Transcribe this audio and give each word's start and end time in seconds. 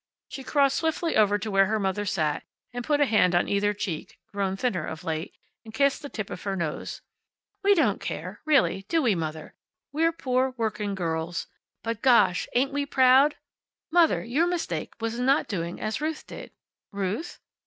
She 0.29 0.43
crossed 0.43 0.77
swiftly 0.77 1.15
over 1.15 1.37
to 1.37 1.51
where 1.51 1.67
her 1.67 1.77
mother 1.79 2.07
sat, 2.07 2.41
and 2.73 2.83
put 2.83 2.99
a 3.01 3.05
hand 3.05 3.35
on 3.35 3.47
either 3.47 3.71
cheek 3.71 4.17
(grown 4.33 4.57
thinner 4.57 4.83
of 4.83 5.03
late) 5.03 5.35
and 5.63 5.75
kissed 5.75 6.01
the 6.01 6.09
tip 6.09 6.31
of 6.31 6.41
her 6.41 6.55
nose. 6.55 7.01
"We 7.63 7.75
don't 7.75 8.01
care 8.01 8.41
really. 8.43 8.87
Do 8.89 9.03
we 9.03 9.13
Mother? 9.13 9.53
We're 9.91 10.11
poor 10.11 10.55
wurkin' 10.57 10.95
girruls. 10.95 11.45
But 11.83 12.01
gosh! 12.01 12.47
Ain't 12.55 12.73
we 12.73 12.87
proud? 12.87 13.35
Mother, 13.91 14.23
your 14.23 14.47
mistake 14.47 14.93
was 14.99 15.19
in 15.19 15.27
not 15.27 15.47
doing 15.47 15.79
as 15.79 16.01
Ruth 16.01 16.25
did." 16.25 16.49
"Ruth?" 16.91 17.39